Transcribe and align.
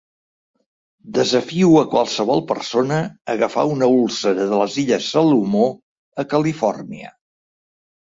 Desafio 1.15 1.67
a 1.81 1.83
qualsevol 1.91 2.41
persona 2.51 2.97
a 3.01 3.11
agafar 3.33 3.65
una 3.73 3.89
úlcera 3.97 4.47
de 4.53 4.63
les 4.63 4.79
illes 4.85 5.11
Salomó 5.11 5.67
a 6.25 6.27
Califòrnia. 6.33 7.13